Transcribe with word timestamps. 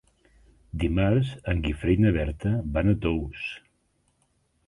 Dimarts 0.83 1.33
en 1.53 1.61
Guifré 1.67 1.93
i 1.97 2.01
na 2.05 2.13
Berta 2.17 2.53
van 2.79 2.91
a 2.93 2.97
Tous. 3.05 3.45